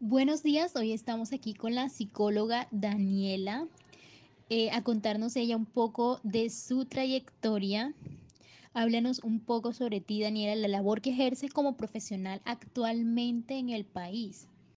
Buenos 0.00 0.44
días, 0.44 0.76
hoy 0.76 0.92
estamos 0.92 1.32
aquí 1.32 1.54
con 1.54 1.74
la 1.74 1.88
psicóloga 1.88 2.68
Daniela 2.70 3.66
eh, 4.48 4.70
a 4.70 4.84
contarnos 4.84 5.34
ella 5.34 5.56
un 5.56 5.66
poco 5.66 6.20
de 6.22 6.50
su 6.50 6.84
trayectoria. 6.84 7.92
Háblanos 8.74 9.18
un 9.24 9.40
poco 9.40 9.72
sobre 9.72 10.00
ti, 10.00 10.22
Daniela, 10.22 10.54
la 10.54 10.68
labor 10.68 11.00
que 11.00 11.10
ejerce 11.10 11.48
como 11.48 11.76
profesional 11.76 12.40
actualmente 12.44 13.58
en 13.58 13.70
el 13.70 13.84
país. 13.84 14.46